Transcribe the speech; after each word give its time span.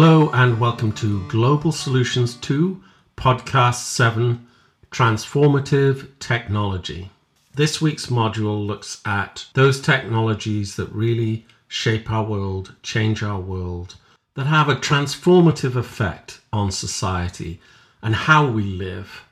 Hello, 0.00 0.30
and 0.32 0.60
welcome 0.60 0.92
to 0.92 1.26
Global 1.26 1.72
Solutions 1.72 2.36
2, 2.36 2.80
Podcast 3.16 3.82
7 3.82 4.46
Transformative 4.92 6.10
Technology. 6.20 7.10
This 7.56 7.80
week's 7.80 8.06
module 8.06 8.64
looks 8.64 9.00
at 9.04 9.46
those 9.54 9.80
technologies 9.80 10.76
that 10.76 10.88
really 10.92 11.46
shape 11.66 12.12
our 12.12 12.22
world, 12.22 12.76
change 12.84 13.24
our 13.24 13.40
world, 13.40 13.96
that 14.36 14.46
have 14.46 14.68
a 14.68 14.76
transformative 14.76 15.74
effect 15.74 16.42
on 16.52 16.70
society 16.70 17.60
and 18.00 18.14
how 18.14 18.48
we 18.48 18.62
live 18.62 19.24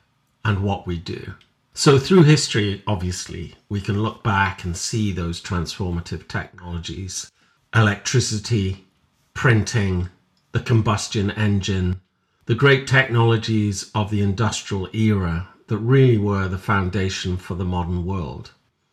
and 0.43 0.61
what 0.61 0.85
we 0.85 0.97
do. 0.97 1.33
So, 1.75 1.97
through 1.97 2.23
history, 2.23 2.83
obviously, 2.85 3.55
we 3.69 3.79
can 3.79 4.03
look 4.03 4.21
back 4.21 4.65
and 4.65 4.75
see 4.75 5.13
those 5.13 5.41
transformative 5.41 6.27
technologies 6.27 7.31
electricity, 7.73 8.85
printing, 9.33 10.09
the 10.57 10.63
combustion 10.63 11.29
engine, 11.29 12.01
the 12.47 12.55
great 12.55 12.87
technologies 12.87 13.91
of 13.93 14.09
the 14.09 14.21
industrial 14.21 14.89
era 14.91 15.47
that 15.67 15.77
really 15.77 16.17
were 16.17 16.47
the 16.47 16.57
foundation 16.57 17.37
for 17.37 17.53
the 17.53 17.63
modern 17.63 18.03
world. 18.07 18.49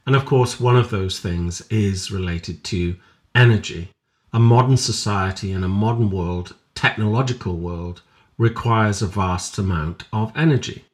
And 0.06 0.14
of 0.14 0.27
course, 0.27 0.60
one 0.60 0.77
of 0.77 0.91
those 0.91 1.20
things 1.20 1.62
is 1.70 2.10
related 2.10 2.64
to 2.64 2.96
energy. 3.34 3.88
A 4.34 4.38
modern 4.38 4.77
society 4.77 5.52
and 5.52 5.64
a 5.64 5.69
modern 5.69 6.10
world, 6.10 6.55
technological 6.74 7.56
world, 7.56 8.02
requires 8.36 9.00
a 9.00 9.06
vast 9.06 9.56
amount 9.56 10.05
of 10.12 10.36
energy. 10.36 10.84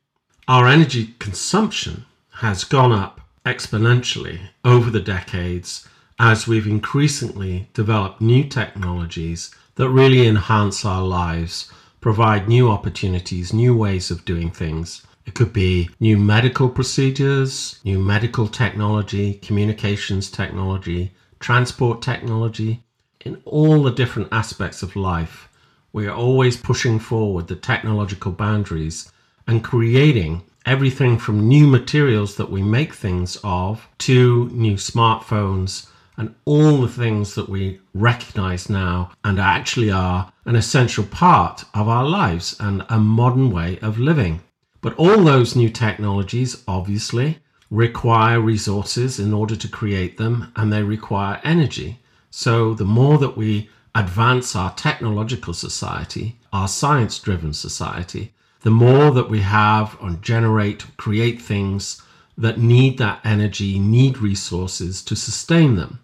Our 0.47 0.69
energy 0.69 1.16
consumption 1.19 2.05
has 2.34 2.62
gone 2.62 2.92
up 2.92 3.20
exponentially 3.45 4.39
over 4.64 4.89
the 4.89 5.00
decades 5.00 5.89
as 6.20 6.47
we've 6.47 6.69
increasingly 6.69 7.69
developed 7.75 8.20
new 8.20 8.45
technologies 8.45 9.52
that 9.81 9.89
really 9.89 10.27
enhance 10.27 10.84
our 10.84 11.00
lives, 11.00 11.73
provide 12.03 12.47
new 12.47 12.69
opportunities, 12.69 13.55
new 13.55 13.75
ways 13.75 14.11
of 14.11 14.27
doing 14.27 14.50
things. 14.50 15.06
It 15.25 15.33
could 15.33 15.55
be 15.55 15.89
new 15.98 16.19
medical 16.19 16.69
procedures, 16.69 17.81
new 17.83 17.98
medical 17.98 18.47
technology, 18.47 19.34
communications 19.41 20.31
technology, 20.31 21.14
transport 21.39 22.03
technology. 22.03 22.84
In 23.25 23.41
all 23.47 23.83
the 23.83 23.91
different 23.91 24.28
aspects 24.31 24.83
of 24.83 24.97
life, 24.97 25.48
we 25.95 26.06
are 26.06 26.14
always 26.14 26.58
pushing 26.58 26.98
forward 26.98 27.48
the 27.48 27.56
technological 27.56 28.33
boundaries 28.33 29.11
and 29.47 29.64
creating 29.64 30.42
everything 30.67 31.17
from 31.17 31.48
new 31.48 31.67
materials 31.67 32.36
that 32.36 32.51
we 32.51 32.61
make 32.61 32.92
things 32.92 33.39
of 33.42 33.89
to 34.01 34.51
new 34.51 34.75
smartphones 34.75 35.86
and 36.21 36.35
all 36.45 36.83
the 36.83 36.87
things 37.03 37.35
that 37.35 37.49
we 37.49 37.81
recognize 37.95 38.69
now 38.69 39.11
and 39.25 39.41
actually 39.41 39.91
are 39.91 40.31
an 40.45 40.55
essential 40.55 41.05
part 41.05 41.65
of 41.73 41.89
our 41.89 42.05
lives 42.05 42.55
and 42.61 42.85
a 42.91 42.99
modern 42.99 43.51
way 43.51 43.79
of 43.79 43.99
living. 43.99 44.43
But 44.83 44.95
all 44.97 45.25
those 45.25 45.57
new 45.57 45.71
technologies 45.71 46.63
obviously 46.69 47.39
require 47.71 48.39
resources 48.39 49.19
in 49.19 49.33
order 49.33 49.57
to 49.57 49.67
create 49.67 50.19
them 50.19 50.53
and 50.57 50.71
they 50.71 50.83
require 50.83 51.41
energy. 51.43 52.01
So 52.31 52.75
the 52.75 52.85
more 52.85 53.17
that 53.17 53.39
we 53.39 53.71
advance 53.95 54.55
our 54.55 54.75
technological 54.75 55.55
society, 55.55 56.37
our 56.53 56.69
science 56.69 57.19
driven 57.19 57.55
society, 57.55 58.35
the 58.61 58.71
more 58.71 59.11
that 59.13 59.31
we 59.31 59.41
have 59.41 59.97
and 60.03 60.21
generate, 60.21 60.85
create 60.98 61.41
things 61.41 62.03
that 62.37 62.59
need 62.59 62.98
that 62.98 63.21
energy, 63.25 63.79
need 63.79 64.19
resources 64.19 65.03
to 65.05 65.17
sustain 65.17 65.77
them. 65.77 65.98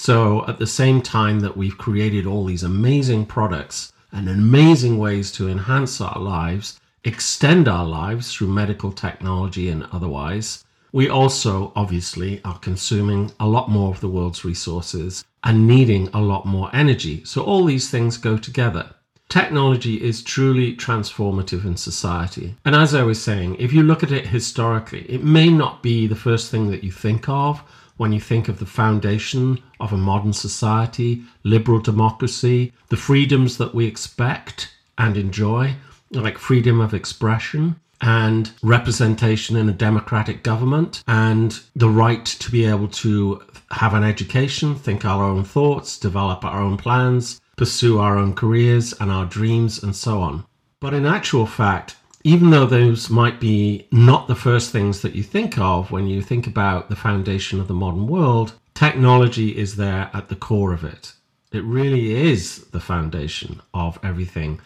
So, 0.00 0.46
at 0.46 0.60
the 0.60 0.66
same 0.68 1.02
time 1.02 1.40
that 1.40 1.56
we've 1.56 1.76
created 1.76 2.24
all 2.24 2.44
these 2.44 2.62
amazing 2.62 3.26
products 3.26 3.92
and 4.12 4.28
amazing 4.28 4.96
ways 4.96 5.32
to 5.32 5.48
enhance 5.48 6.00
our 6.00 6.20
lives, 6.20 6.78
extend 7.02 7.66
our 7.66 7.84
lives 7.84 8.32
through 8.32 8.46
medical 8.46 8.92
technology 8.92 9.68
and 9.68 9.88
otherwise, 9.90 10.64
we 10.92 11.08
also 11.08 11.72
obviously 11.74 12.40
are 12.44 12.60
consuming 12.60 13.32
a 13.40 13.48
lot 13.48 13.70
more 13.70 13.90
of 13.90 13.98
the 13.98 14.08
world's 14.08 14.44
resources 14.44 15.24
and 15.42 15.66
needing 15.66 16.06
a 16.14 16.20
lot 16.20 16.46
more 16.46 16.70
energy. 16.72 17.24
So, 17.24 17.42
all 17.42 17.64
these 17.64 17.90
things 17.90 18.18
go 18.18 18.38
together. 18.38 18.94
Technology 19.28 20.00
is 20.00 20.22
truly 20.22 20.76
transformative 20.76 21.64
in 21.64 21.76
society. 21.76 22.54
And 22.64 22.76
as 22.76 22.94
I 22.94 23.02
was 23.02 23.20
saying, 23.20 23.56
if 23.56 23.72
you 23.72 23.82
look 23.82 24.04
at 24.04 24.12
it 24.12 24.28
historically, 24.28 25.10
it 25.10 25.24
may 25.24 25.48
not 25.48 25.82
be 25.82 26.06
the 26.06 26.14
first 26.14 26.52
thing 26.52 26.70
that 26.70 26.84
you 26.84 26.92
think 26.92 27.28
of 27.28 27.64
when 27.98 28.12
you 28.12 28.20
think 28.20 28.48
of 28.48 28.58
the 28.58 28.66
foundation 28.66 29.58
of 29.78 29.92
a 29.92 29.96
modern 29.96 30.32
society, 30.32 31.22
liberal 31.44 31.80
democracy, 31.80 32.72
the 32.88 32.96
freedoms 32.96 33.58
that 33.58 33.74
we 33.74 33.84
expect 33.86 34.72
and 34.96 35.16
enjoy, 35.16 35.74
like 36.10 36.38
freedom 36.38 36.80
of 36.80 36.94
expression 36.94 37.78
and 38.00 38.52
representation 38.62 39.56
in 39.56 39.68
a 39.68 39.72
democratic 39.72 40.42
government, 40.42 41.02
and 41.08 41.60
the 41.74 41.88
right 41.88 42.24
to 42.24 42.50
be 42.50 42.64
able 42.64 42.88
to 42.88 43.42
have 43.72 43.92
an 43.92 44.04
education, 44.04 44.74
think 44.76 45.04
our 45.04 45.24
own 45.24 45.44
thoughts, 45.44 45.98
develop 45.98 46.44
our 46.44 46.62
own 46.62 46.76
plans, 46.76 47.40
pursue 47.56 47.98
our 47.98 48.16
own 48.16 48.32
careers 48.34 48.94
and 49.00 49.10
our 49.10 49.26
dreams, 49.26 49.82
and 49.82 49.94
so 49.96 50.22
on. 50.22 50.44
But 50.80 50.94
in 50.94 51.04
actual 51.04 51.44
fact, 51.44 51.96
even 52.24 52.50
though 52.50 52.66
those 52.66 53.10
might 53.10 53.38
be 53.40 53.86
not 53.92 54.26
the 54.26 54.34
first 54.34 54.70
things 54.70 55.02
that 55.02 55.14
you 55.14 55.22
think 55.22 55.58
of 55.58 55.90
when 55.90 56.06
you 56.06 56.20
think 56.20 56.46
about 56.46 56.88
the 56.88 56.96
foundation 56.96 57.60
of 57.60 57.68
the 57.68 57.74
modern 57.74 58.06
world, 58.06 58.54
technology 58.74 59.56
is 59.56 59.76
there 59.76 60.10
at 60.12 60.28
the 60.28 60.36
core 60.36 60.72
of 60.72 60.84
it. 60.84 61.12
It 61.52 61.64
really 61.64 62.30
is 62.30 62.66
the 62.66 62.80
foundation 62.80 63.62
of 63.72 63.98
everything 64.02 64.60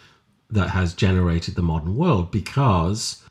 that 0.50 0.70
has 0.70 0.94
generated 0.94 1.54
the 1.54 1.62
modern 1.62 1.96
world 1.96 2.30
because 2.30 3.22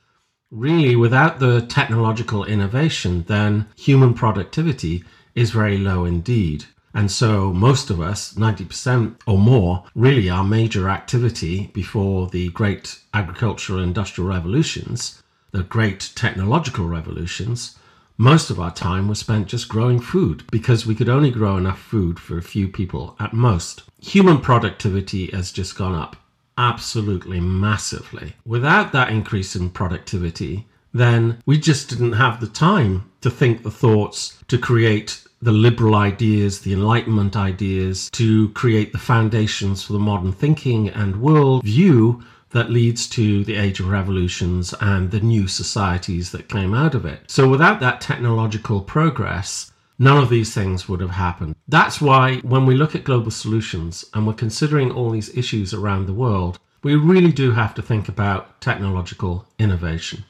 really 0.50 0.96
without 0.96 1.40
the 1.40 1.62
technological 1.62 2.44
innovation, 2.46 3.24
then 3.28 3.68
human 3.76 4.14
productivity 4.14 5.04
is 5.36 5.52
very 5.52 5.78
low 5.78 6.06
indeed. 6.06 6.66
And 6.94 7.10
so, 7.10 7.54
most 7.54 7.90
of 7.90 8.02
us, 8.02 8.34
90% 8.34 9.16
or 9.26 9.38
more, 9.38 9.86
really 9.96 10.30
our 10.30 10.44
major 10.44 10.90
activity 10.90 11.72
before 11.74 12.28
the 12.28 12.50
great 12.50 13.00
agricultural 13.14 13.82
industrial 13.82 14.30
revolutions, 14.30 15.22
the 15.52 15.64
great 15.64 16.12
technological 16.16 16.88
revolutions, 16.88 17.78
most 18.18 18.50
of 18.50 18.60
our 18.60 18.72
time 18.72 19.08
was 19.08 19.20
spent 19.20 19.48
just 19.48 19.68
growing 19.68 20.00
food 20.00 20.44
because 20.52 20.86
we 20.86 20.94
could 20.94 21.10
only 21.10 21.32
grow 21.32 21.58
enough 21.58 21.80
food 21.80 22.20
for 22.20 22.38
a 22.38 22.44
few 22.44 22.68
people 22.68 23.16
at 23.20 23.34
most. 23.34 23.84
Human 24.00 24.40
productivity 24.40 25.28
has 25.32 25.52
just 25.52 25.76
gone 25.78 25.96
up 25.96 26.16
absolutely 26.58 27.40
massively. 27.40 28.36
Without 28.46 28.92
that 28.92 29.10
increase 29.10 29.56
in 29.56 29.70
productivity, 29.72 30.68
then 30.94 31.42
we 31.46 31.58
just 31.58 31.90
didn't 31.90 32.14
have 32.14 32.40
the 32.40 32.48
time 32.48 33.10
to 33.22 33.30
think 33.30 33.64
the 33.64 33.72
thoughts, 33.72 34.38
to 34.48 34.58
create 34.58 35.24
the 35.42 35.52
liberal 35.52 35.96
ideas, 35.96 36.62
the 36.62 36.74
Enlightenment 36.74 37.36
ideas, 37.36 38.10
to 38.12 38.50
create 38.50 38.92
the 38.92 39.00
foundations 39.00 39.84
for 39.84 39.94
the 39.94 40.00
modern 40.00 40.32
thinking 40.32 40.90
and 40.90 41.16
worldview 41.16 42.24
that 42.52 42.70
leads 42.70 43.08
to 43.08 43.44
the 43.46 43.56
age 43.56 43.80
of 43.80 43.88
revolutions 43.88 44.74
and 44.82 45.10
the 45.10 45.20
new 45.20 45.48
societies 45.48 46.32
that 46.32 46.50
came 46.50 46.74
out 46.74 46.94
of 46.94 47.06
it. 47.06 47.22
So, 47.28 47.50
without 47.50 47.80
that 47.80 48.02
technological 48.02 48.82
progress, 48.82 49.72
none 49.98 50.18
of 50.18 50.30
these 50.30 50.54
things 50.54 50.88
would 50.88 51.00
have 51.00 51.12
happened. 51.12 51.56
That's 51.68 52.02
why, 52.02 52.38
when 52.40 52.66
we 52.66 52.76
look 52.76 52.94
at 52.94 53.04
global 53.04 53.32
solutions 53.32 54.06
and 54.14 54.28
we're 54.28 54.34
considering 54.34 54.92
all 54.92 55.10
these 55.10 55.36
issues 55.36 55.74
around 55.74 56.06
the 56.06 56.14
world, 56.14 56.60
we 56.84 56.96
really 56.96 57.32
do 57.32 57.52
have 57.52 57.74
to 57.76 57.82
think 57.82 58.10
about 58.10 58.60
technological 58.60 59.46
innovation. 59.60 60.26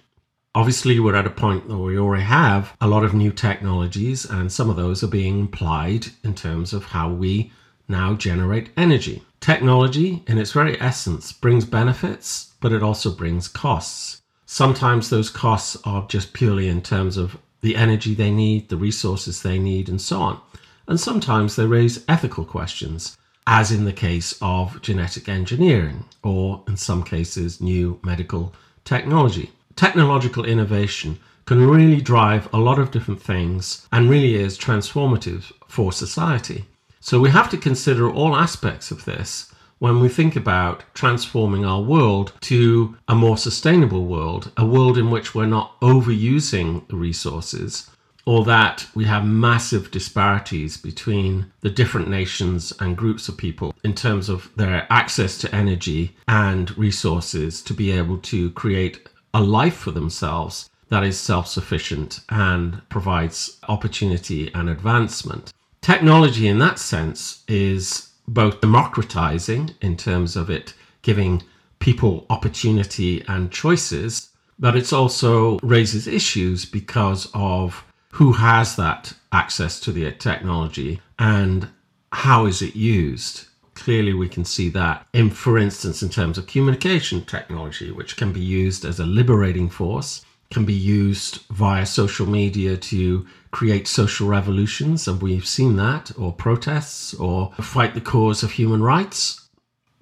Obviously, 0.53 0.99
we're 0.99 1.15
at 1.15 1.25
a 1.25 1.29
point 1.29 1.65
where 1.65 1.77
we 1.77 1.97
already 1.97 2.23
have 2.23 2.75
a 2.81 2.87
lot 2.87 3.05
of 3.05 3.13
new 3.13 3.31
technologies, 3.31 4.25
and 4.25 4.51
some 4.51 4.69
of 4.69 4.75
those 4.75 5.01
are 5.01 5.07
being 5.07 5.45
applied 5.45 6.07
in 6.25 6.35
terms 6.35 6.73
of 6.73 6.83
how 6.83 7.09
we 7.09 7.53
now 7.87 8.15
generate 8.15 8.69
energy. 8.75 9.23
Technology, 9.39 10.21
in 10.27 10.37
its 10.37 10.51
very 10.51 10.79
essence, 10.81 11.31
brings 11.31 11.63
benefits, 11.63 12.51
but 12.59 12.73
it 12.73 12.83
also 12.83 13.11
brings 13.11 13.47
costs. 13.47 14.21
Sometimes 14.45 15.09
those 15.09 15.29
costs 15.29 15.77
are 15.85 16.05
just 16.09 16.33
purely 16.33 16.67
in 16.67 16.81
terms 16.81 17.15
of 17.15 17.37
the 17.61 17.77
energy 17.77 18.13
they 18.13 18.29
need, 18.29 18.67
the 18.67 18.75
resources 18.75 19.41
they 19.41 19.57
need, 19.57 19.87
and 19.87 20.01
so 20.01 20.21
on. 20.21 20.41
And 20.85 20.99
sometimes 20.99 21.55
they 21.55 21.65
raise 21.65 22.03
ethical 22.09 22.43
questions, 22.43 23.15
as 23.47 23.71
in 23.71 23.85
the 23.85 23.93
case 23.93 24.37
of 24.41 24.81
genetic 24.81 25.29
engineering, 25.29 26.03
or 26.23 26.61
in 26.67 26.75
some 26.75 27.03
cases, 27.03 27.61
new 27.61 28.01
medical 28.03 28.53
technology 28.83 29.51
technological 29.75 30.45
innovation 30.45 31.19
can 31.45 31.67
really 31.67 32.01
drive 32.01 32.47
a 32.53 32.57
lot 32.57 32.79
of 32.79 32.91
different 32.91 33.21
things 33.21 33.87
and 33.91 34.09
really 34.09 34.35
is 34.35 34.57
transformative 34.57 35.51
for 35.67 35.91
society. 35.91 36.65
So 36.99 37.19
we 37.19 37.29
have 37.31 37.49
to 37.49 37.57
consider 37.57 38.09
all 38.09 38.35
aspects 38.35 38.91
of 38.91 39.05
this 39.05 39.51
when 39.79 39.99
we 39.99 40.07
think 40.07 40.35
about 40.35 40.83
transforming 40.93 41.65
our 41.65 41.81
world 41.81 42.33
to 42.41 42.95
a 43.07 43.15
more 43.15 43.35
sustainable 43.35 44.05
world, 44.05 44.51
a 44.55 44.63
world 44.63 44.95
in 44.95 45.09
which 45.09 45.33
we're 45.33 45.47
not 45.47 45.79
overusing 45.81 46.85
resources, 46.91 47.89
or 48.25 48.45
that 48.45 48.85
we 48.93 49.05
have 49.05 49.25
massive 49.25 49.89
disparities 49.89 50.77
between 50.77 51.51
the 51.61 51.69
different 51.71 52.07
nations 52.07 52.71
and 52.79 52.95
groups 52.95 53.27
of 53.27 53.37
people 53.37 53.73
in 53.83 53.95
terms 53.95 54.29
of 54.29 54.51
their 54.55 54.85
access 54.91 55.39
to 55.39 55.55
energy 55.55 56.15
and 56.27 56.77
resources 56.77 57.63
to 57.63 57.73
be 57.73 57.91
able 57.91 58.19
to 58.19 58.51
create 58.51 59.07
a 59.33 59.41
life 59.41 59.75
for 59.75 59.91
themselves 59.91 60.69
that 60.89 61.03
is 61.03 61.17
self 61.17 61.47
sufficient 61.47 62.19
and 62.29 62.81
provides 62.89 63.57
opportunity 63.69 64.51
and 64.53 64.69
advancement. 64.69 65.53
Technology, 65.81 66.47
in 66.47 66.59
that 66.59 66.77
sense, 66.77 67.43
is 67.47 68.09
both 68.27 68.61
democratizing 68.61 69.71
in 69.81 69.97
terms 69.97 70.35
of 70.35 70.49
it 70.49 70.73
giving 71.01 71.43
people 71.79 72.25
opportunity 72.29 73.23
and 73.27 73.51
choices, 73.51 74.29
but 74.59 74.75
it 74.75 74.93
also 74.93 75.57
raises 75.63 76.07
issues 76.07 76.65
because 76.65 77.29
of 77.33 77.83
who 78.11 78.33
has 78.33 78.75
that 78.75 79.13
access 79.31 79.79
to 79.79 79.91
the 79.91 80.11
technology 80.11 81.01
and 81.17 81.69
how 82.11 82.45
is 82.45 82.61
it 82.61 82.75
used. 82.75 83.47
Clearly, 83.81 84.13
we 84.13 84.29
can 84.29 84.45
see 84.45 84.69
that 84.69 85.07
in, 85.11 85.31
for 85.31 85.57
instance, 85.57 86.03
in 86.03 86.09
terms 86.09 86.37
of 86.37 86.45
communication 86.45 87.25
technology, 87.25 87.89
which 87.89 88.15
can 88.15 88.31
be 88.31 88.39
used 88.39 88.85
as 88.85 88.99
a 88.99 89.07
liberating 89.07 89.69
force, 89.69 90.23
can 90.51 90.65
be 90.65 90.73
used 90.73 91.41
via 91.49 91.83
social 91.87 92.27
media 92.27 92.77
to 92.77 93.25
create 93.49 93.87
social 93.87 94.27
revolutions, 94.27 95.07
and 95.07 95.19
we've 95.19 95.47
seen 95.47 95.77
that, 95.77 96.11
or 96.15 96.31
protests, 96.31 97.15
or 97.15 97.53
fight 97.59 97.95
the 97.95 98.01
cause 98.01 98.43
of 98.43 98.51
human 98.51 98.83
rights. 98.83 99.49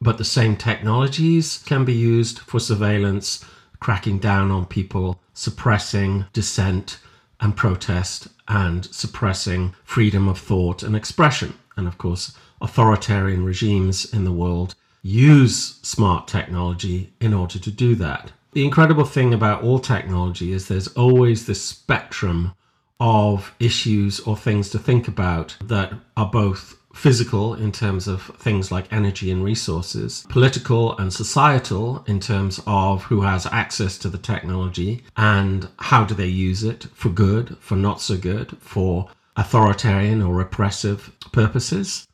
But 0.01 0.17
the 0.17 0.25
same 0.25 0.57
technologies 0.57 1.63
can 1.65 1.85
be 1.85 1.93
used 1.93 2.39
for 2.39 2.59
surveillance, 2.59 3.45
cracking 3.79 4.19
down 4.19 4.51
on 4.51 4.65
people, 4.65 5.21
suppressing 5.33 6.25
dissent, 6.33 6.99
and 7.39 7.55
protest 7.55 8.27
and 8.49 8.85
suppressing 8.93 9.73
freedom 9.85 10.27
of 10.27 10.37
thought 10.37 10.83
and 10.83 10.97
expression. 10.97 11.53
And 11.77 11.87
of 11.87 11.97
course, 11.97 12.35
authoritarian 12.61 13.43
regimes 13.43 14.11
in 14.13 14.23
the 14.23 14.31
world 14.31 14.75
use 15.01 15.79
smart 15.81 16.27
technology 16.27 17.13
in 17.19 17.33
order 17.33 17.57
to 17.59 17.71
do 17.71 17.95
that. 17.95 18.31
The 18.51 18.65
incredible 18.65 19.05
thing 19.05 19.33
about 19.33 19.63
all 19.63 19.79
technology 19.79 20.51
is 20.51 20.67
there's 20.67 20.87
always 20.89 21.45
this 21.45 21.63
spectrum 21.63 22.53
of 22.99 23.53
issues 23.59 24.19
or 24.21 24.35
things 24.35 24.69
to 24.71 24.79
think 24.79 25.07
about 25.07 25.55
that 25.63 25.93
are 26.17 26.29
both 26.29 26.75
physical 26.93 27.53
in 27.53 27.71
terms 27.71 28.07
of 28.07 28.23
things 28.39 28.71
like 28.71 28.91
energy 28.91 29.31
and 29.31 29.43
resources, 29.43 30.25
political 30.27 30.97
and 30.97 31.13
societal 31.13 32.03
in 32.07 32.19
terms 32.19 32.59
of 32.65 33.03
who 33.03 33.21
has 33.21 33.45
access 33.45 33.97
to 33.97 34.09
the 34.09 34.17
technology 34.17 35.03
and 35.15 35.69
how 35.77 36.03
do 36.03 36.13
they 36.13 36.27
use 36.27 36.63
it 36.63 36.87
for 36.93 37.09
good, 37.09 37.55
for 37.59 37.75
not 37.75 38.01
so 38.01 38.17
good, 38.17 38.57
for 38.59 39.09
authoritarian 39.37 40.21
or 40.21 40.33
repressive 40.33 41.11
purposes, 41.31 42.05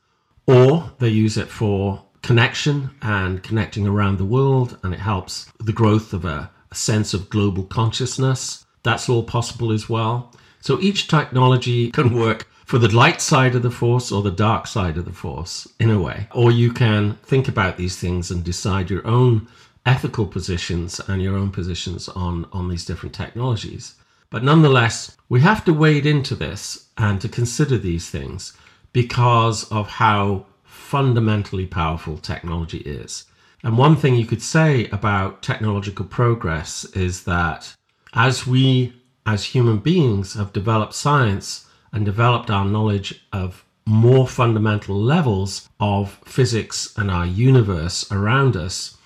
or 0.48 0.92
they 1.00 1.10
use 1.10 1.38
it 1.38 1.50
for 1.50 2.04
connection 2.22 2.90
and 3.02 3.44
connecting 3.44 3.88
around 3.88 4.18
the 4.18 4.26
world, 4.26 4.78
and 4.84 4.94
it 4.94 5.00
helps 5.00 5.52
the 5.60 5.74
growth 5.74 6.14
of 6.14 6.26
a, 6.26 6.50
a 6.72 6.76
sense 6.76 7.14
of 7.14 7.30
global 7.30 7.64
consciousness. 7.64 8.66
That's 8.84 9.10
all 9.10 9.24
possible 9.24 9.72
as 9.72 9.90
well. 9.90 10.34
So 10.62 10.80
each 10.82 11.08
technology 11.08 11.92
can 11.92 12.14
work 12.16 12.48
for 12.66 12.80
the 12.80 12.94
light 12.96 13.22
side 13.22 13.54
of 13.54 13.62
the 13.62 13.70
force 13.70 14.12
or 14.12 14.24
the 14.24 14.32
dark 14.32 14.66
side 14.66 14.98
of 14.98 15.06
the 15.06 15.14
force 15.14 15.68
in 15.80 15.92
a 15.92 16.02
way. 16.02 16.28
Or 16.34 16.52
you 16.52 16.74
can 16.74 17.14
think 17.24 17.48
about 17.48 17.78
these 17.78 17.98
things 17.98 18.32
and 18.32 18.44
decide 18.44 18.90
your 18.90 19.06
own 19.06 19.48
ethical 19.86 20.26
positions 20.26 21.00
and 21.08 21.22
your 21.22 21.36
own 21.36 21.52
positions 21.52 22.10
on, 22.10 22.48
on 22.52 22.70
these 22.70 22.86
different 22.86 23.14
technologies. 23.14 23.94
But 24.32 24.44
nonetheless, 24.44 25.16
we 25.30 25.42
have 25.42 25.64
to 25.66 25.74
wade 25.74 26.08
into 26.08 26.34
this 26.34 26.88
and 26.98 27.22
to 27.22 27.30
consider 27.30 27.78
these 27.78 28.10
things 28.10 28.54
because 28.96 29.70
of 29.74 29.90
how 29.90 30.46
fundamentally 30.64 31.66
powerful 31.66 32.18
technology 32.18 32.78
is. 32.78 33.26
And 33.62 33.78
one 33.78 33.98
thing 33.98 34.16
you 34.16 34.26
could 34.26 34.42
say 34.42 34.88
about 34.88 35.42
technological 35.42 36.06
progress 36.06 36.86
is 36.94 37.26
that 37.26 37.76
as 38.14 38.48
we, 38.48 38.94
as 39.26 39.44
human 39.44 39.80
beings, 39.80 40.36
have 40.36 40.54
developed 40.54 40.94
science 40.94 41.66
and 41.92 42.06
developed 42.06 42.50
our 42.50 42.64
knowledge 42.64 43.26
of 43.34 43.66
more 43.86 44.30
fundamental 44.30 44.96
levels 44.96 45.68
of 45.78 46.18
physics 46.24 46.94
and 46.96 47.12
our 47.12 47.26
universe 47.26 48.10
around 48.14 48.56
us, 48.56 48.98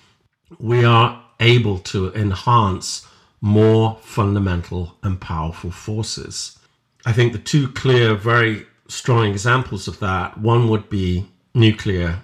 we 0.60 0.84
are 0.84 1.20
able 1.40 1.80
to 1.80 2.14
enhance 2.14 3.08
more 3.40 3.98
fundamental 4.02 4.96
and 5.02 5.20
powerful 5.20 5.72
forces. 5.72 6.56
I 7.04 7.12
think 7.12 7.32
the 7.32 7.40
two 7.40 7.66
clear, 7.72 8.14
very 8.14 8.66
strong 8.90 9.26
examples 9.26 9.86
of 9.86 10.00
that 10.00 10.36
one 10.38 10.68
would 10.68 10.88
be 10.90 11.26
nuclear 11.54 12.22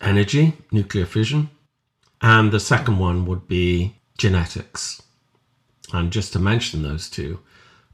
energy, 0.00 0.54
nuclear 0.72 1.06
fission, 1.06 1.50
and 2.20 2.50
the 2.50 2.60
second 2.60 2.98
one 2.98 3.24
would 3.26 3.46
be 3.46 3.94
genetics. 4.18 5.02
And 5.92 6.10
just 6.10 6.32
to 6.32 6.38
mention 6.38 6.82
those 6.82 7.08
two, 7.08 7.40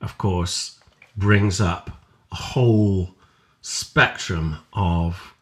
of 0.00 0.18
course, 0.18 0.80
brings 1.16 1.60
up 1.60 2.02
a 2.32 2.36
whole 2.36 3.14
spectrum 3.60 4.58
of 4.72 5.34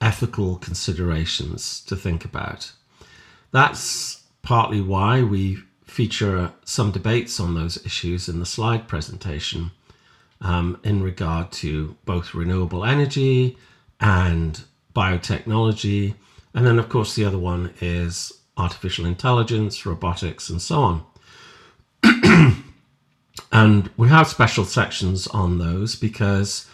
ethical 0.00 0.56
considerations 0.56 1.80
to 1.84 1.96
think 1.96 2.24
about. 2.24 2.72
That's 3.52 4.24
partly 4.42 4.80
why 4.80 5.22
we 5.22 5.58
feature 5.84 6.52
some 6.64 6.92
debates 6.92 7.40
on 7.40 7.54
those 7.54 7.84
issues 7.84 8.28
in 8.28 8.38
the 8.38 8.46
slide 8.46 8.86
presentation 8.86 9.72
um, 10.40 10.80
in 10.84 11.02
regard 11.02 11.52
to 11.52 11.96
both 12.04 12.34
renewable 12.34 12.84
energy 12.84 13.56
and 14.00 14.62
biotechnology. 14.94 16.14
And 16.54 16.66
then, 16.66 16.78
of 16.78 16.88
course, 16.88 17.14
the 17.14 17.24
other 17.24 17.38
one 17.38 17.72
is 17.80 18.32
artificial 18.56 19.06
intelligence, 19.06 19.86
robotics, 19.86 20.50
and 20.50 20.60
so 20.60 21.02
on. 22.02 22.64
And 23.52 23.90
we 23.96 24.08
have 24.08 24.28
special 24.28 24.64
sections 24.64 25.26
on 25.28 25.58
those 25.58 25.96
because 25.96 26.68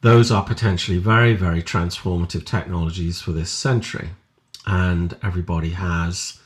those 0.00 0.30
are 0.30 0.44
potentially 0.44 0.98
very, 0.98 1.34
very 1.34 1.62
transformative 1.62 2.46
technologies 2.46 3.20
for 3.20 3.32
this 3.32 3.50
century. 3.50 4.10
And 4.66 5.16
everybody 5.22 5.70
has, 5.70 6.40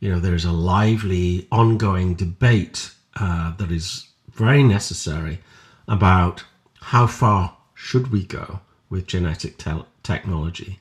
you 0.00 0.10
know, 0.10 0.18
there's 0.18 0.44
a 0.44 0.52
lively, 0.52 1.46
ongoing 1.50 2.14
debate 2.14 2.90
uh, 3.18 3.56
that 3.56 3.70
is 3.70 4.08
very 4.32 4.62
necessary 4.62 5.38
about 5.88 6.44
how 6.80 7.06
far 7.06 7.56
should 7.74 8.12
we 8.12 8.24
go 8.24 8.60
with 8.90 9.06
genetic 9.06 9.58
te- 9.58 9.84
technology? 10.02 10.80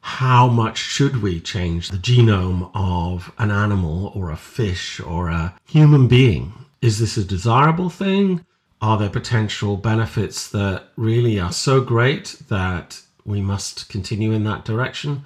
How 0.00 0.48
much 0.48 0.78
should 0.78 1.22
we 1.22 1.40
change 1.40 1.90
the 1.90 1.98
genome 1.98 2.70
of 2.74 3.32
an 3.38 3.50
animal 3.50 4.12
or 4.14 4.30
a 4.30 4.36
fish 4.36 5.00
or 5.00 5.28
a 5.28 5.54
human 5.66 6.08
being 6.08 6.52
is 6.80 6.98
this 6.98 7.16
a 7.16 7.24
desirable 7.24 7.90
thing? 7.90 8.44
Are 8.80 8.96
there 8.96 9.10
potential 9.10 9.76
benefits 9.76 10.48
that 10.50 10.88
really 10.96 11.40
are 11.40 11.52
so 11.52 11.80
great 11.80 12.36
that 12.48 13.02
we 13.24 13.40
must 13.40 13.88
continue 13.88 14.32
in 14.32 14.44
that 14.44 14.64
direction? 14.64 15.24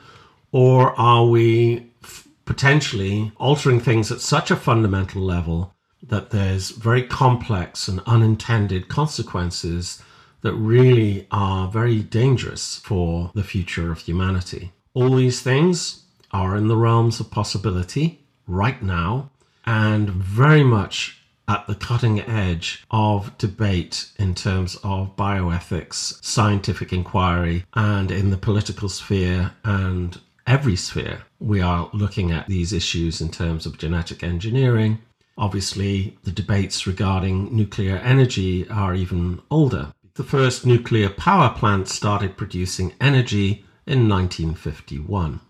Or 0.50 0.98
are 0.98 1.26
we 1.26 1.90
f- 2.02 2.26
potentially 2.46 3.32
altering 3.36 3.80
things 3.80 4.10
at 4.10 4.20
such 4.20 4.50
a 4.50 4.56
fundamental 4.56 5.22
level 5.22 5.74
that 6.02 6.30
there's 6.30 6.70
very 6.70 7.02
complex 7.02 7.88
and 7.88 8.00
unintended 8.06 8.88
consequences 8.88 10.02
that 10.42 10.54
really 10.54 11.26
are 11.30 11.68
very 11.68 12.00
dangerous 12.00 12.76
for 12.76 13.30
the 13.34 13.44
future 13.44 13.92
of 13.92 14.00
humanity? 14.00 14.72
All 14.94 15.14
these 15.14 15.40
things 15.40 16.02
are 16.32 16.56
in 16.56 16.68
the 16.68 16.76
realms 16.76 17.20
of 17.20 17.30
possibility 17.30 18.20
right 18.46 18.82
now 18.82 19.30
and 19.64 20.10
very 20.10 20.64
much 20.64 21.22
at 21.48 21.66
the 21.66 21.74
cutting 21.74 22.20
edge 22.20 22.84
of 22.90 23.36
debate 23.38 24.10
in 24.18 24.34
terms 24.34 24.76
of 24.82 25.14
bioethics, 25.16 26.24
scientific 26.24 26.92
inquiry, 26.92 27.64
and 27.74 28.10
in 28.10 28.30
the 28.30 28.36
political 28.36 28.88
sphere 28.88 29.52
and 29.64 30.20
every 30.46 30.76
sphere. 30.76 31.22
We 31.40 31.60
are 31.60 31.90
looking 31.92 32.30
at 32.30 32.46
these 32.46 32.72
issues 32.72 33.20
in 33.20 33.30
terms 33.30 33.66
of 33.66 33.78
genetic 33.78 34.22
engineering. 34.22 34.98
Obviously, 35.38 36.18
the 36.24 36.30
debates 36.30 36.86
regarding 36.86 37.54
nuclear 37.54 37.96
energy 37.96 38.68
are 38.68 38.94
even 38.94 39.40
older. 39.50 39.92
The 40.14 40.24
first 40.24 40.66
nuclear 40.66 41.08
power 41.08 41.50
plant 41.50 41.88
started 41.88 42.36
producing 42.36 42.92
energy 43.00 43.64
in 43.86 44.08
1951. 44.08 45.40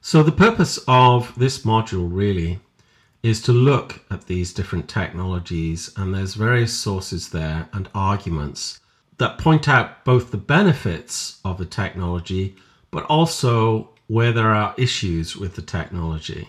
So, 0.00 0.22
the 0.22 0.32
purpose 0.32 0.78
of 0.88 1.38
this 1.38 1.60
module 1.60 2.08
really 2.10 2.58
is 3.22 3.40
to 3.42 3.52
look 3.52 4.00
at 4.10 4.26
these 4.26 4.52
different 4.52 4.88
technologies, 4.88 5.92
and 5.96 6.14
there's 6.14 6.34
various 6.34 6.76
sources 6.76 7.28
there 7.28 7.68
and 7.72 7.88
arguments 7.94 8.80
that 9.18 9.38
point 9.38 9.68
out 9.68 10.04
both 10.04 10.30
the 10.30 10.38
benefits 10.38 11.38
of 11.44 11.58
the 11.58 11.66
technology, 11.66 12.56
but 12.90 13.04
also 13.04 13.90
where 14.06 14.32
there 14.32 14.54
are 14.54 14.74
issues 14.78 15.36
with 15.36 15.54
the 15.54 15.62
technology. 15.62 16.48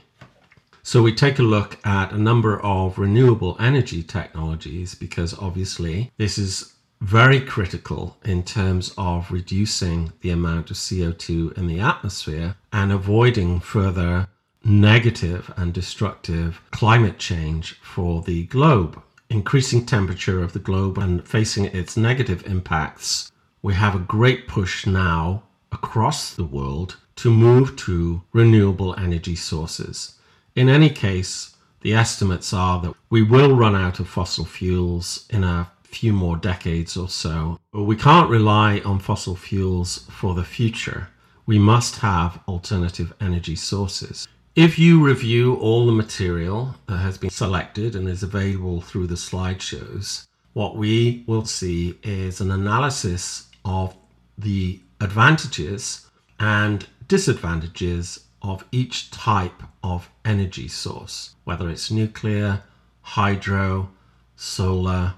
So 0.83 1.03
we 1.03 1.13
take 1.13 1.37
a 1.37 1.43
look 1.43 1.77
at 1.85 2.11
a 2.11 2.17
number 2.17 2.59
of 2.59 2.97
renewable 2.97 3.55
energy 3.59 4.01
technologies 4.01 4.95
because 4.95 5.37
obviously 5.37 6.11
this 6.17 6.37
is 6.39 6.73
very 7.01 7.39
critical 7.39 8.17
in 8.23 8.43
terms 8.43 8.93
of 8.97 9.31
reducing 9.31 10.11
the 10.21 10.31
amount 10.31 10.71
of 10.71 10.77
CO2 10.77 11.57
in 11.57 11.67
the 11.67 11.79
atmosphere 11.79 12.55
and 12.73 12.91
avoiding 12.91 13.59
further 13.59 14.27
negative 14.63 15.51
and 15.55 15.73
destructive 15.73 16.61
climate 16.71 17.17
change 17.17 17.73
for 17.81 18.21
the 18.21 18.45
globe. 18.47 19.01
Increasing 19.29 19.85
temperature 19.85 20.43
of 20.43 20.53
the 20.53 20.59
globe 20.59 20.97
and 20.97 21.27
facing 21.27 21.65
its 21.65 21.95
negative 21.95 22.45
impacts, 22.45 23.31
we 23.61 23.73
have 23.75 23.95
a 23.95 23.99
great 23.99 24.47
push 24.47 24.85
now 24.85 25.43
across 25.71 26.33
the 26.33 26.43
world 26.43 26.97
to 27.15 27.31
move 27.31 27.75
to 27.77 28.21
renewable 28.33 28.95
energy 28.99 29.35
sources. 29.35 30.15
In 30.55 30.67
any 30.67 30.89
case, 30.89 31.55
the 31.81 31.93
estimates 31.93 32.53
are 32.53 32.81
that 32.81 32.93
we 33.09 33.23
will 33.23 33.55
run 33.55 33.75
out 33.75 33.99
of 33.99 34.09
fossil 34.09 34.45
fuels 34.45 35.25
in 35.29 35.43
a 35.43 35.71
few 35.83 36.11
more 36.11 36.35
decades 36.35 36.97
or 36.97 37.07
so. 37.09 37.59
But 37.71 37.83
we 37.83 37.95
can't 37.95 38.29
rely 38.29 38.79
on 38.79 38.99
fossil 38.99 39.35
fuels 39.35 39.99
for 40.09 40.35
the 40.35 40.43
future. 40.43 41.07
We 41.45 41.57
must 41.57 41.97
have 41.97 42.39
alternative 42.47 43.13
energy 43.21 43.55
sources. 43.55 44.27
If 44.55 44.77
you 44.77 45.01
review 45.01 45.55
all 45.55 45.85
the 45.85 45.93
material 45.93 46.75
that 46.87 46.97
has 46.97 47.17
been 47.17 47.29
selected 47.29 47.95
and 47.95 48.09
is 48.09 48.21
available 48.21 48.81
through 48.81 49.07
the 49.07 49.15
slideshows, 49.15 50.27
what 50.53 50.75
we 50.75 51.23
will 51.27 51.45
see 51.45 51.97
is 52.03 52.41
an 52.41 52.51
analysis 52.51 53.47
of 53.63 53.95
the 54.37 54.81
advantages 54.99 56.09
and 56.39 56.85
disadvantages 57.07 58.25
of 58.41 58.65
each 58.71 59.11
type 59.11 59.63
of 59.83 60.09
energy 60.25 60.67
source, 60.67 61.35
whether 61.43 61.69
it's 61.69 61.91
nuclear, 61.91 62.63
hydro, 63.01 63.89
solar, 64.35 65.15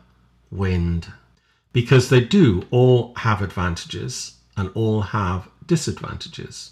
wind, 0.51 1.11
because 1.71 2.09
they 2.09 2.19
do 2.19 2.65
all 2.69 3.13
have 3.15 3.41
advantages 3.41 4.35
and 4.55 4.69
all 4.75 5.01
have 5.01 5.49
disadvantages. 5.65 6.71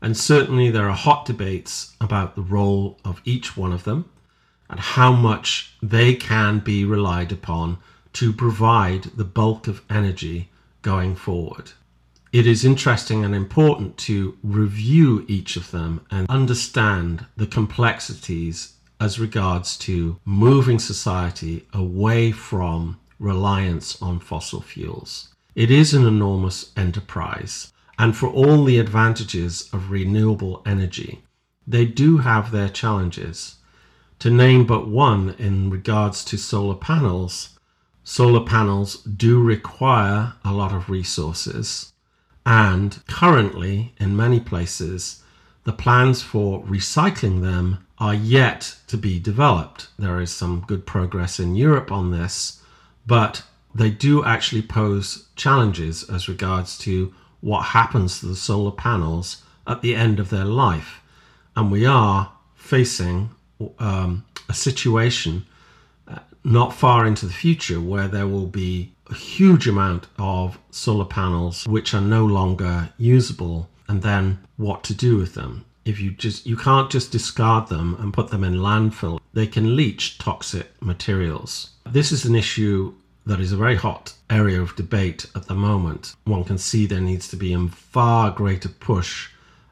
And 0.00 0.16
certainly 0.16 0.70
there 0.70 0.88
are 0.88 0.96
hot 0.96 1.26
debates 1.26 1.94
about 2.00 2.34
the 2.34 2.42
role 2.42 2.98
of 3.04 3.20
each 3.24 3.56
one 3.56 3.72
of 3.72 3.84
them 3.84 4.10
and 4.68 4.80
how 4.80 5.12
much 5.12 5.76
they 5.82 6.14
can 6.14 6.58
be 6.58 6.84
relied 6.84 7.30
upon 7.30 7.78
to 8.14 8.32
provide 8.32 9.04
the 9.16 9.24
bulk 9.24 9.68
of 9.68 9.82
energy 9.88 10.50
going 10.82 11.14
forward. 11.14 11.72
It 12.32 12.46
is 12.46 12.64
interesting 12.64 13.26
and 13.26 13.34
important 13.34 13.98
to 14.08 14.38
review 14.42 15.26
each 15.28 15.56
of 15.56 15.70
them 15.70 16.06
and 16.10 16.26
understand 16.30 17.26
the 17.36 17.46
complexities 17.46 18.72
as 18.98 19.20
regards 19.20 19.76
to 19.78 20.18
moving 20.24 20.78
society 20.78 21.66
away 21.74 22.32
from 22.32 22.98
reliance 23.18 24.00
on 24.00 24.18
fossil 24.18 24.62
fuels. 24.62 25.28
It 25.54 25.70
is 25.70 25.92
an 25.92 26.06
enormous 26.06 26.72
enterprise, 26.74 27.70
and 27.98 28.16
for 28.16 28.28
all 28.28 28.64
the 28.64 28.78
advantages 28.78 29.68
of 29.70 29.90
renewable 29.90 30.62
energy, 30.64 31.22
they 31.66 31.84
do 31.84 32.16
have 32.16 32.50
their 32.50 32.70
challenges. 32.70 33.56
To 34.20 34.30
name 34.30 34.64
but 34.64 34.88
one 34.88 35.34
in 35.38 35.68
regards 35.68 36.24
to 36.24 36.38
solar 36.38 36.76
panels, 36.76 37.58
solar 38.04 38.42
panels 38.42 39.02
do 39.02 39.38
require 39.42 40.32
a 40.42 40.52
lot 40.54 40.72
of 40.72 40.88
resources, 40.88 41.91
and 42.44 43.00
currently, 43.06 43.94
in 43.98 44.16
many 44.16 44.40
places, 44.40 45.22
the 45.64 45.72
plans 45.72 46.22
for 46.22 46.62
recycling 46.64 47.40
them 47.40 47.86
are 47.98 48.14
yet 48.14 48.76
to 48.88 48.96
be 48.96 49.20
developed. 49.20 49.88
There 49.98 50.20
is 50.20 50.32
some 50.32 50.64
good 50.66 50.84
progress 50.86 51.38
in 51.38 51.54
Europe 51.54 51.92
on 51.92 52.10
this, 52.10 52.60
but 53.06 53.44
they 53.74 53.90
do 53.90 54.24
actually 54.24 54.62
pose 54.62 55.28
challenges 55.36 56.08
as 56.10 56.28
regards 56.28 56.76
to 56.78 57.14
what 57.40 57.62
happens 57.62 58.20
to 58.20 58.26
the 58.26 58.36
solar 58.36 58.72
panels 58.72 59.42
at 59.66 59.82
the 59.82 59.94
end 59.94 60.18
of 60.18 60.30
their 60.30 60.44
life. 60.44 61.00
And 61.54 61.70
we 61.70 61.86
are 61.86 62.32
facing 62.56 63.30
um, 63.78 64.24
a 64.48 64.54
situation 64.54 65.46
uh, 66.08 66.18
not 66.44 66.74
far 66.74 67.06
into 67.06 67.26
the 67.26 67.32
future 67.32 67.80
where 67.80 68.08
there 68.08 68.26
will 68.26 68.46
be 68.46 68.91
a 69.10 69.14
huge 69.14 69.66
amount 69.68 70.06
of 70.18 70.58
solar 70.70 71.04
panels 71.04 71.66
which 71.66 71.94
are 71.94 72.00
no 72.00 72.24
longer 72.24 72.92
usable, 72.98 73.68
and 73.88 74.02
then 74.02 74.38
what 74.56 74.84
to 74.84 74.94
do 74.94 75.16
with 75.16 75.34
them? 75.34 75.64
If 75.84 76.00
you 76.00 76.12
just 76.12 76.46
you 76.46 76.56
can't 76.56 76.90
just 76.90 77.10
discard 77.10 77.68
them 77.68 77.96
and 77.98 78.14
put 78.14 78.28
them 78.28 78.44
in 78.44 78.54
landfill. 78.54 79.18
They 79.32 79.46
can 79.46 79.76
leach 79.76 80.18
toxic 80.18 80.70
materials. 80.80 81.70
This 81.84 82.12
is 82.12 82.24
an 82.24 82.36
issue 82.36 82.94
that 83.26 83.40
is 83.40 83.52
a 83.52 83.56
very 83.56 83.76
hot 83.76 84.14
area 84.30 84.60
of 84.60 84.76
debate 84.76 85.26
at 85.34 85.46
the 85.46 85.54
moment. 85.54 86.14
One 86.24 86.44
can 86.44 86.58
see 86.58 86.86
there 86.86 87.00
needs 87.00 87.28
to 87.28 87.36
be 87.36 87.52
a 87.52 87.68
far 87.68 88.30
greater 88.30 88.68
push 88.68 89.28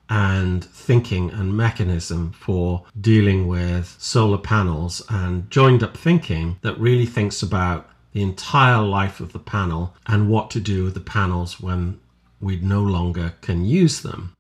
and 0.09 0.65
thinking 0.65 1.31
and 1.31 1.57
mechanism 1.57 2.33
for 2.33 2.85
dealing 3.01 3.47
with 3.47 3.97
solar 3.99 4.39
panels 4.39 5.03
and 5.09 5.49
joined 5.51 5.85
up 5.85 5.97
thinking 5.97 6.59
that 6.63 6.79
really 6.79 7.07
thinks 7.07 7.43
about 7.43 7.89
the 8.13 8.23
entire 8.23 8.83
life 8.83 9.21
of 9.21 9.33
the 9.33 9.39
panel 9.39 9.95
and 10.07 10.29
what 10.29 10.51
to 10.51 10.61
do 10.61 10.85
with 10.85 10.95
the 10.95 11.01
panels 11.01 11.61
when 11.61 12.01
we 12.41 12.57
no 12.57 12.81
longer 12.83 13.35
can 13.41 13.65
use 13.65 14.01
them 14.01 14.35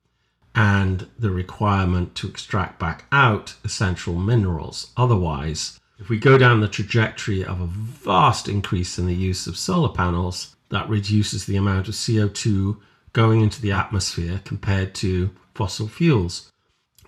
and 0.54 1.06
the 1.18 1.30
requirement 1.30 2.14
to 2.16 2.28
extract 2.28 2.78
back 2.78 3.04
out 3.12 3.54
essential 3.64 4.14
minerals. 4.14 4.90
Otherwise, 4.96 5.78
if 5.98 6.08
we 6.08 6.18
go 6.18 6.38
down 6.38 6.60
the 6.60 6.68
trajectory 6.68 7.44
of 7.44 7.60
a 7.60 7.66
vast 7.66 8.48
increase 8.48 8.98
in 8.98 9.06
the 9.06 9.14
use 9.14 9.46
of 9.46 9.56
solar 9.56 9.90
panels, 9.90 10.56
that 10.70 10.88
reduces 10.88 11.46
the 11.46 11.56
amount 11.56 11.88
of 11.88 11.94
CO2 11.94 12.76
going 13.12 13.40
into 13.40 13.60
the 13.60 13.72
atmosphere 13.72 14.40
compared 14.44 14.94
to 14.94 15.30
fossil 15.54 15.88
fuels. 15.88 16.50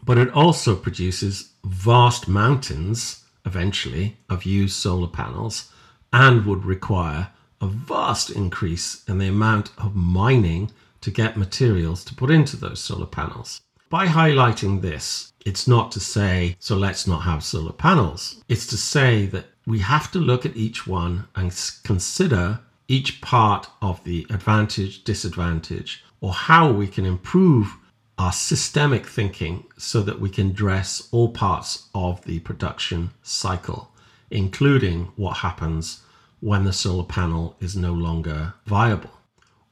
But 0.05 0.19
it 0.19 0.31
also 0.31 0.77
produces 0.77 1.53
vast 1.65 2.29
mountains, 2.29 3.25
eventually, 3.47 4.19
of 4.29 4.45
used 4.45 4.75
solar 4.77 5.09
panels 5.09 5.71
and 6.13 6.45
would 6.45 6.65
require 6.65 7.29
a 7.61 7.67
vast 7.67 8.31
increase 8.31 9.05
in 9.09 9.19
the 9.19 9.29
amount 9.29 9.71
of 9.79 9.95
mining 9.95 10.71
to 11.01 11.11
get 11.11 11.37
materials 11.37 12.05
to 12.05 12.15
put 12.15 12.31
into 12.31 12.57
those 12.57 12.81
solar 12.81 13.07
panels. 13.07 13.61
By 13.89 14.07
highlighting 14.07 14.81
this, 14.81 15.33
it's 15.45 15.69
not 15.69 15.93
to 15.93 16.01
say, 16.01 16.57
so 16.59 16.77
let's 16.77 17.07
not 17.07 17.21
have 17.21 17.45
solar 17.45 17.73
panels. 17.73 18.43
It's 18.49 18.67
to 18.69 18.77
say 18.77 19.27
that 19.27 19.47
we 19.67 19.81
have 19.81 20.11
to 20.13 20.19
look 20.19 20.47
at 20.47 20.57
each 20.57 20.87
one 20.87 21.29
and 21.37 21.53
consider 21.85 22.61
each 22.89 23.21
part 23.21 23.69
of 23.81 24.03
the 24.05 24.27
advantage, 24.31 25.05
disadvantage, 25.05 26.05
or 26.21 26.33
how 26.33 26.73
we 26.73 26.87
can 26.87 27.05
improve 27.05 27.77
our 28.19 28.33
systemic 28.33 29.07
thinking 29.07 29.65
so 29.77 30.03
that 30.03 30.21
we 30.21 30.31
can 30.31 30.51
address 30.51 31.09
all 31.11 31.29
parts 31.29 31.89
of 31.95 32.25
the 32.25 32.41
production 32.41 33.11
cycle, 33.23 33.92
including 34.33 35.13
what 35.17 35.39
happens 35.39 36.03
when 36.41 36.65
the 36.65 36.73
solar 36.73 37.05
panel 37.05 37.57
is 37.61 37.77
no 37.77 37.93
longer 37.93 38.55
viable, 38.67 39.11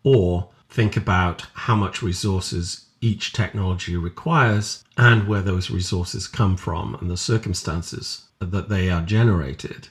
or 0.05 0.51
think 0.69 0.97
about 0.97 1.47
how 1.55 1.75
much 1.75 2.03
resources 2.03 2.87
each 3.01 3.33
technology 3.33 3.97
requires 3.97 4.85
and 4.97 5.27
where 5.27 5.43
those 5.43 5.71
resources 5.71 6.29
come 6.29 6.57
from 6.57 6.95
and 6.97 7.11
the 7.11 7.17
circumstances 7.17 8.27
that 8.39 8.69
they 8.69 8.91
are 8.91 9.03
generated. 9.03 9.89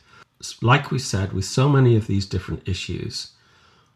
Like 0.62 0.92
we 0.92 1.00
said, 1.00 1.34
with 1.34 1.46
so 1.46 1.68
many 1.68 1.96
of 1.96 2.08
these 2.08 2.26
different 2.26 2.68
issues, 2.68 3.32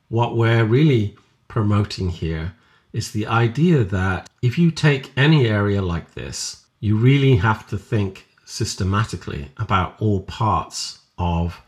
what 0.10 0.36
we're 0.36 0.66
really 0.66 1.16
promoting 1.48 2.10
here 2.10 2.54
is 2.92 3.12
the 3.12 3.28
idea 3.28 3.84
that 3.84 4.30
if 4.42 4.58
you 4.58 4.72
take 4.72 5.12
any 5.16 5.48
area 5.48 5.82
like 5.82 6.14
this, 6.14 6.66
you 6.80 6.98
really 6.98 7.38
have 7.38 7.66
to 7.68 7.78
think 7.78 8.28
systematically 8.54 9.50
about 9.58 10.00
all 10.00 10.22
parts 10.22 11.00
of 11.18 11.60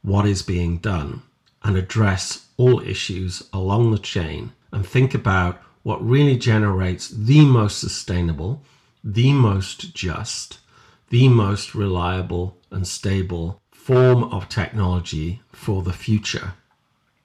what 0.00 0.24
is 0.24 0.42
being 0.42 0.78
done 0.78 1.22
and 1.62 1.76
address 1.76 2.46
all 2.56 2.80
issues 2.80 3.42
along 3.52 3.90
the 3.90 3.98
chain 3.98 4.50
and 4.72 4.86
think 4.86 5.14
about 5.14 5.60
what 5.82 6.02
really 6.02 6.38
generates 6.38 7.08
the 7.08 7.44
most 7.44 7.78
sustainable, 7.78 8.62
the 9.04 9.34
most 9.34 9.94
just, 9.94 10.58
the 11.10 11.28
most 11.28 11.74
reliable 11.74 12.56
and 12.70 12.88
stable 12.88 13.60
form 13.70 14.24
of 14.24 14.48
technology 14.48 15.42
for 15.52 15.82
the 15.82 15.92
future. 15.92 16.54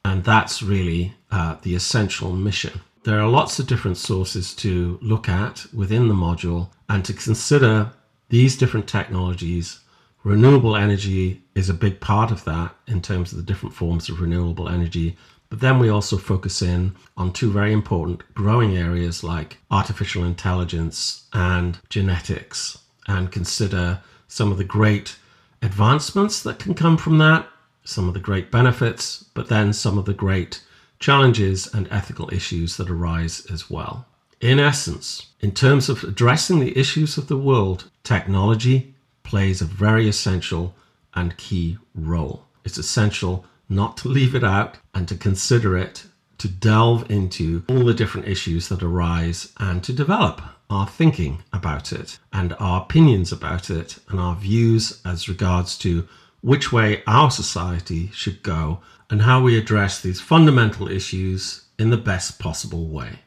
And 0.04 0.26
that's 0.26 0.62
really 0.62 1.14
uh, 1.32 1.56
the 1.62 1.74
essential 1.74 2.34
mission. 2.34 2.82
There 3.04 3.22
are 3.22 3.30
lots 3.30 3.60
of 3.60 3.68
different 3.68 3.98
sources 3.98 4.54
to 4.56 5.00
look 5.02 5.30
at 5.30 5.68
within 5.74 6.10
the 6.10 6.14
module 6.14 6.70
and 6.90 7.06
to 7.06 7.14
consider 7.14 7.92
these 8.30 8.58
different 8.58 8.88
technologies. 8.88 9.80
Renewable 10.24 10.76
energy 10.76 11.44
is 11.54 11.70
a 11.70 11.74
big 11.74 12.00
part 12.00 12.32
of 12.32 12.44
that 12.46 12.76
in 12.88 13.02
terms 13.02 13.32
of 13.32 13.38
the 13.38 13.44
different 13.44 13.76
forms 13.76 14.10
of 14.10 14.20
renewable 14.20 14.68
energy 14.68 15.16
but 15.50 15.60
then 15.60 15.80
we 15.80 15.90
also 15.90 16.18
focus 16.18 16.62
in 16.62 16.96
on 17.16 17.32
two 17.32 17.52
very 17.52 17.72
important 17.72 18.34
growing 18.34 18.76
areas 18.76 19.24
like 19.24 19.58
artificial 19.72 20.24
intelligence 20.24 21.28
and 21.34 21.80
genetics. 21.90 22.80
and 23.08 23.32
consider 23.32 24.02
some 24.28 24.52
of 24.52 24.58
the 24.58 24.64
great 24.64 25.16
advancements 25.62 26.42
that 26.42 26.58
can 26.58 26.74
come 26.74 26.98
from 26.98 27.20
that, 27.20 27.48
some 27.84 28.08
of 28.08 28.16
the 28.16 28.20
great 28.20 28.50
benefits, 28.52 29.24
but 29.36 29.48
then 29.48 29.72
some 29.72 30.00
of 30.00 30.06
the 30.06 30.14
great 30.14 30.64
challenges 31.00 31.72
and 31.74 31.88
ethical 31.92 32.34
issues 32.34 32.78
that 32.78 32.90
arise 32.90 33.46
as 33.52 33.70
well. 33.70 34.08
In 34.46 34.60
essence, 34.60 35.26
in 35.40 35.54
terms 35.54 35.90
of 35.90 36.04
addressing 36.04 36.60
the 36.60 36.78
issues 36.78 37.18
of 37.18 37.26
the 37.26 37.36
world, 37.36 37.90
technology 38.04 38.94
plays 39.24 39.60
a 39.60 39.66
very 39.66 40.08
essential 40.08 40.76
and 41.16 41.36
key 41.36 41.80
role. 41.96 42.46
It's 42.64 42.78
essential 42.78 43.44
not 43.70 43.98
to 43.98 44.08
leave 44.08 44.36
it 44.36 44.44
out 44.44 44.78
and 44.94 45.08
to 45.08 45.16
consider 45.16 45.76
it, 45.76 46.06
to 46.38 46.48
delve 46.48 47.10
into 47.10 47.64
all 47.68 47.84
the 47.86 47.96
different 47.96 48.28
issues 48.28 48.70
that 48.70 48.84
arise 48.84 49.52
and 49.58 49.84
to 49.84 49.92
develop 49.92 50.44
our 50.70 50.86
thinking 50.86 51.42
about 51.52 51.92
it 51.92 52.20
and 52.32 52.56
our 52.60 52.84
opinions 52.84 53.32
about 53.32 53.72
it 53.72 53.98
and 54.10 54.20
our 54.20 54.36
views 54.36 55.02
as 55.04 55.28
regards 55.28 55.76
to 55.80 56.08
which 56.42 56.72
way 56.72 57.02
our 57.08 57.32
society 57.32 58.12
should 58.14 58.44
go 58.44 58.80
and 59.10 59.24
how 59.24 59.42
we 59.42 59.58
address 59.58 60.00
these 60.00 60.22
fundamental 60.22 60.88
issues 60.88 61.66
in 61.80 61.90
the 61.90 61.98
best 61.98 62.38
possible 62.38 62.88
way. 62.90 63.22